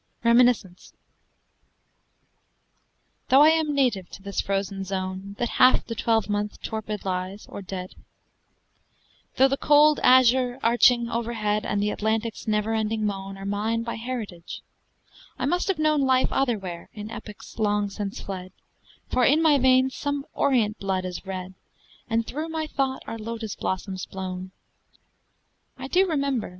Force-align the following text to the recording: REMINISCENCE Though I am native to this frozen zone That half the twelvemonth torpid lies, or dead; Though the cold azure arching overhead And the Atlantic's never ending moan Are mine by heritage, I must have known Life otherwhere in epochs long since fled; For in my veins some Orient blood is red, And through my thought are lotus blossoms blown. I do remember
REMINISCENCE 0.23 0.93
Though 3.29 3.43
I 3.43 3.49
am 3.49 3.75
native 3.75 4.09
to 4.09 4.23
this 4.23 4.41
frozen 4.41 4.83
zone 4.83 5.35
That 5.37 5.61
half 5.61 5.85
the 5.85 5.93
twelvemonth 5.93 6.59
torpid 6.63 7.05
lies, 7.05 7.45
or 7.45 7.61
dead; 7.61 7.93
Though 9.35 9.47
the 9.47 9.57
cold 9.57 9.99
azure 10.01 10.57
arching 10.63 11.07
overhead 11.07 11.67
And 11.67 11.83
the 11.83 11.91
Atlantic's 11.91 12.47
never 12.47 12.73
ending 12.73 13.05
moan 13.05 13.37
Are 13.37 13.45
mine 13.45 13.83
by 13.83 13.93
heritage, 13.93 14.63
I 15.37 15.45
must 15.45 15.67
have 15.67 15.77
known 15.77 16.01
Life 16.01 16.29
otherwhere 16.31 16.89
in 16.93 17.11
epochs 17.11 17.59
long 17.59 17.91
since 17.91 18.19
fled; 18.21 18.53
For 19.07 19.23
in 19.23 19.39
my 19.39 19.59
veins 19.59 19.93
some 19.93 20.25
Orient 20.33 20.79
blood 20.79 21.05
is 21.05 21.27
red, 21.27 21.53
And 22.09 22.25
through 22.25 22.49
my 22.49 22.65
thought 22.65 23.03
are 23.05 23.19
lotus 23.19 23.55
blossoms 23.55 24.07
blown. 24.09 24.49
I 25.77 25.87
do 25.87 26.07
remember 26.07 26.49